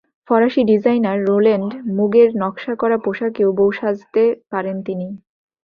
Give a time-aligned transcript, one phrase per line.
[0.27, 5.07] ফরাসি designer Roland মুগের নকশা করা পোশাকেও বউ সাজতে পারেন তিনি।